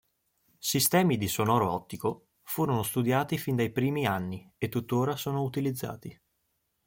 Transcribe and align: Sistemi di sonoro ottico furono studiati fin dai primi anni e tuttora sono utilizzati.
Sistemi 0.57 1.15
di 1.15 1.27
sonoro 1.27 1.69
ottico 1.71 2.29
furono 2.41 2.81
studiati 2.81 3.37
fin 3.37 3.55
dai 3.55 3.71
primi 3.71 4.07
anni 4.07 4.51
e 4.57 4.67
tuttora 4.67 5.15
sono 5.15 5.43
utilizzati. 5.43 6.19